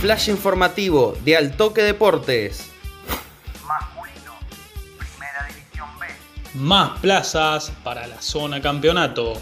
[0.00, 2.70] flash informativo de Altoque Deportes.
[3.66, 4.32] Masculino,
[4.96, 6.06] Primera División B.
[6.54, 9.32] Más plazas para la zona campeonato.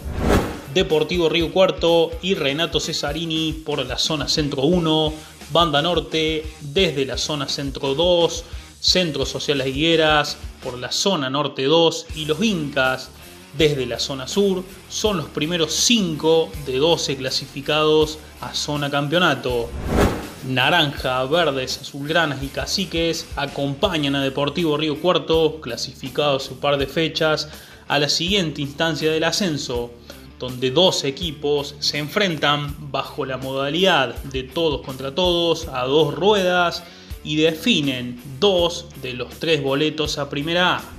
[0.73, 5.13] Deportivo Río Cuarto y Renato Cesarini por la zona centro 1,
[5.51, 8.45] Banda Norte desde la zona centro 2,
[8.81, 13.11] Centro Social Las Higueras por la zona norte 2 y los Incas
[13.59, 19.69] desde la zona sur son los primeros 5 de 12 clasificados a zona campeonato.
[20.47, 26.87] Naranja, Verdes, Azulgranas y Caciques acompañan a Deportivo Río Cuarto, clasificado a su par de
[26.87, 27.49] fechas,
[27.89, 29.93] a la siguiente instancia del ascenso,
[30.39, 36.85] donde dos equipos se enfrentan bajo la modalidad de todos contra todos a dos ruedas
[37.25, 40.96] y definen dos de los tres boletos a primera A.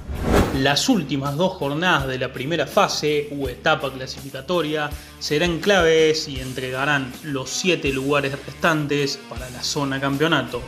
[0.59, 4.89] Las últimas dos jornadas de la primera fase u etapa clasificatoria
[5.19, 10.63] serán claves y entregarán los siete lugares restantes para la zona campeonato.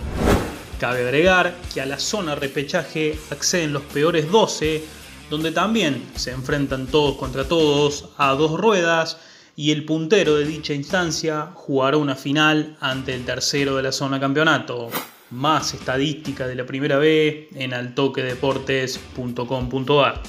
[0.80, 4.84] Cabe agregar que a la zona repechaje acceden los peores 12,
[5.32, 9.18] donde también se enfrentan todos contra todos a dos ruedas
[9.56, 14.20] y el puntero de dicha instancia jugará una final ante el tercero de la zona
[14.20, 14.92] campeonato
[15.32, 20.24] más estadística de la primera B en altoquedeportes.com.ar.